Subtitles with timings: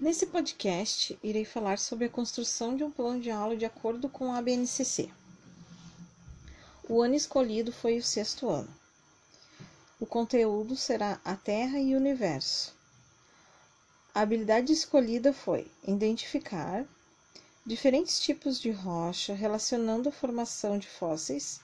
[0.00, 4.32] Nesse podcast, irei falar sobre a construção de um plano de aula de acordo com
[4.32, 5.10] a BNCC.
[6.88, 8.74] O ano escolhido foi o sexto ano.
[10.00, 12.74] O conteúdo será a Terra e o Universo.
[14.14, 16.86] A habilidade escolhida foi identificar
[17.66, 21.60] diferentes tipos de rocha relacionando a formação de fósseis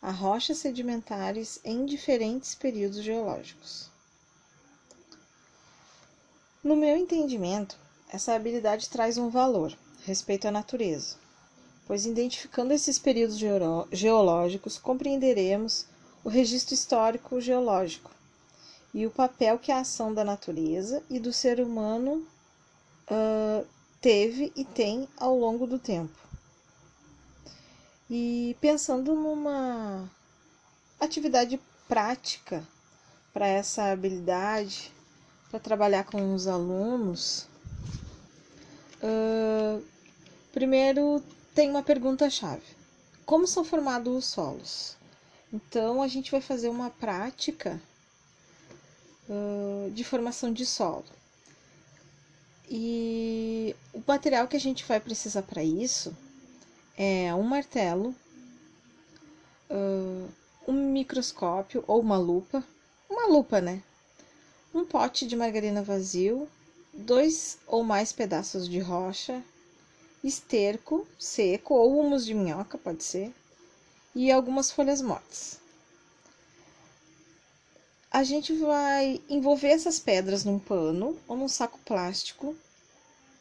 [0.00, 3.89] a rochas sedimentares em diferentes períodos geológicos.
[6.62, 7.78] No meu entendimento,
[8.12, 9.74] essa habilidade traz um valor,
[10.04, 11.16] respeito à natureza,
[11.86, 13.38] pois identificando esses períodos
[13.90, 15.86] geológicos compreenderemos
[16.22, 18.10] o registro histórico geológico
[18.92, 22.26] e o papel que a ação da natureza e do ser humano
[23.10, 23.66] uh,
[23.98, 26.18] teve e tem ao longo do tempo.
[28.10, 30.10] E pensando numa
[31.00, 31.58] atividade
[31.88, 32.62] prática
[33.32, 34.92] para essa habilidade,
[35.50, 37.48] para trabalhar com os alunos,
[39.02, 39.82] uh,
[40.52, 41.22] primeiro
[41.54, 42.62] tem uma pergunta-chave:
[43.26, 44.96] Como são formados os solos?
[45.52, 47.80] Então, a gente vai fazer uma prática
[49.28, 51.04] uh, de formação de solo.
[52.70, 56.16] E o material que a gente vai precisar para isso
[56.96, 58.14] é um martelo,
[59.68, 60.28] uh,
[60.68, 62.62] um microscópio ou uma lupa,
[63.08, 63.82] uma lupa, né?
[64.74, 66.48] Um pote de margarina vazio,
[66.92, 69.42] dois ou mais pedaços de rocha,
[70.22, 73.32] esterco seco ou humus de minhoca, pode ser,
[74.14, 75.58] e algumas folhas mortas.
[78.10, 82.56] A gente vai envolver essas pedras num pano ou num saco plástico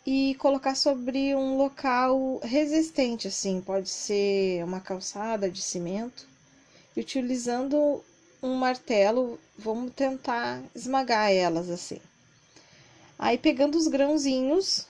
[0.05, 6.27] e colocar sobre um local resistente, assim, pode ser uma calçada de cimento,
[6.95, 8.03] utilizando
[8.41, 11.99] um martelo, vamos tentar esmagar elas assim.
[13.17, 14.87] Aí pegando os grãozinhos,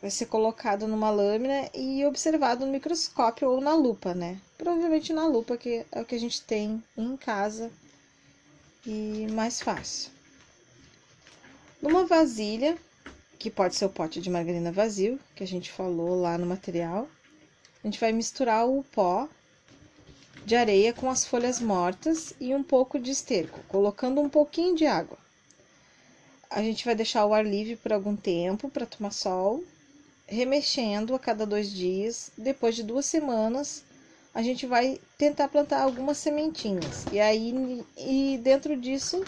[0.00, 4.40] vai ser colocado numa lâmina e observado no microscópio ou na lupa, né?
[4.58, 7.70] Provavelmente na lupa, que é o que a gente tem em casa
[8.86, 10.10] e mais fácil.
[11.80, 12.76] Numa vasilha,
[13.38, 17.08] que pode ser o pote de margarina vazio, que a gente falou lá no material,
[17.82, 19.28] a gente vai misturar o pó
[20.44, 24.86] de areia com as folhas mortas e um pouco de esterco, colocando um pouquinho de
[24.86, 25.18] água.
[26.48, 29.62] A gente vai deixar o ar livre por algum tempo para tomar sol,
[30.26, 32.30] remexendo a cada dois dias.
[32.36, 33.84] Depois de duas semanas,
[34.34, 37.04] a gente vai tentar plantar algumas sementinhas.
[37.12, 39.24] E aí, e dentro disso,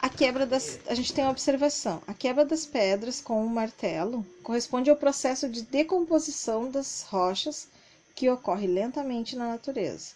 [0.00, 0.80] a quebra das.
[0.86, 4.96] A gente tem uma observação: a quebra das pedras com o um martelo corresponde ao
[4.96, 7.68] processo de decomposição das rochas
[8.14, 10.12] que ocorre lentamente na natureza.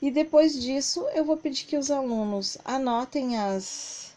[0.00, 4.12] E depois disso, eu vou pedir que os alunos anotem as,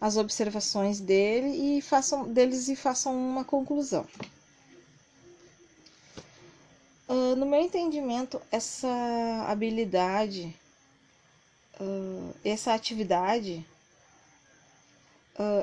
[0.00, 4.06] as observações dele e façam, deles e façam uma conclusão.
[7.06, 8.88] Uh, no meu entendimento, essa
[9.46, 10.56] habilidade,
[11.78, 13.64] uh, essa atividade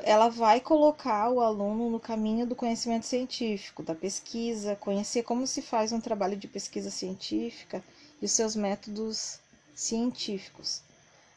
[0.04, 5.62] ela vai colocar o aluno no caminho do conhecimento científico, da pesquisa, conhecer como se
[5.62, 7.82] faz um trabalho de pesquisa científica
[8.20, 9.38] e os seus métodos
[9.74, 10.82] científicos.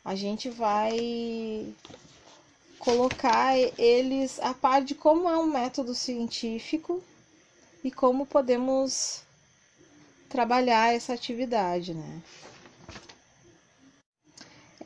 [0.03, 1.73] A gente vai
[2.77, 7.01] colocar eles a par de como é um método científico
[7.83, 9.23] e como podemos
[10.27, 12.21] trabalhar essa atividade, né?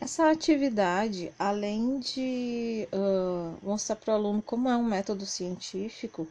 [0.01, 6.25] Essa atividade, além de uh, mostrar para o aluno como é um método científico,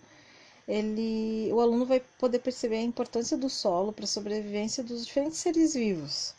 [0.66, 5.38] ele, o aluno vai poder perceber a importância do solo para a sobrevivência dos diferentes
[5.38, 6.34] seres vivos,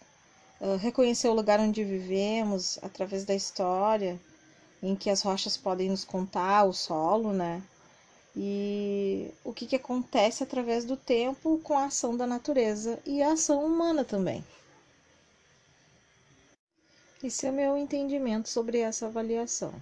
[0.60, 4.20] uh, reconhecer o lugar onde vivemos através da história,
[4.82, 7.62] em que as rochas podem nos contar o solo, né?
[8.36, 13.34] E o que, que acontece através do tempo com a ação da natureza e a
[13.34, 14.44] ação humana também.
[17.22, 19.74] Esse é o meu entendimento sobre essa avaliação.